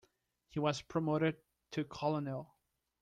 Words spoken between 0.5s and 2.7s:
was promoted to colonel.